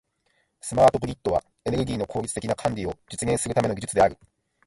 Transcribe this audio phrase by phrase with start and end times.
[0.61, 4.17] スマートグリッドは、エネルギーの効率的な管理を実現するための技術である。